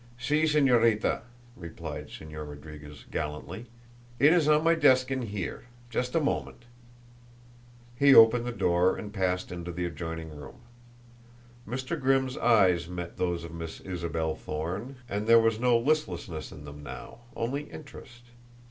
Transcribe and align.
"Si, 0.17 0.45
Señorita," 0.45 1.21
replied 1.55 2.07
Señor 2.07 2.49
Rodriguez 2.49 3.05
gallantly. 3.11 3.67
"It 4.17 4.33
is 4.33 4.47
on 4.47 4.63
my 4.63 4.73
desk 4.73 5.11
in 5.11 5.21
here. 5.21 5.65
Just 5.91 6.15
a 6.15 6.19
moment." 6.19 6.65
He 7.99 8.15
opened 8.15 8.45
the 8.47 8.51
door 8.51 8.97
and 8.97 9.13
passed 9.13 9.51
into 9.51 9.71
the 9.71 9.85
adjoining 9.85 10.35
room. 10.35 10.61
Mr. 11.67 11.99
Grimm's 12.01 12.35
eyes 12.37 12.87
met 12.89 13.17
those 13.17 13.43
of 13.43 13.53
Miss 13.53 13.79
Isabel 13.79 14.33
Thorne, 14.33 14.95
and 15.07 15.27
there 15.27 15.37
was 15.39 15.59
no 15.59 15.77
listlessness 15.77 16.51
in 16.51 16.65
them 16.65 16.81
now, 16.81 17.19
only 17.35 17.65
interest. 17.69 18.23